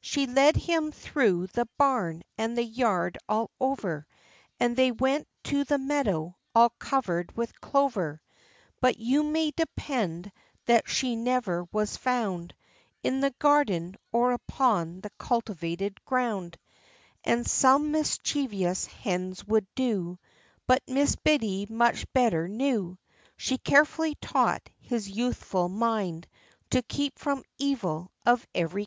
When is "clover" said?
7.60-8.20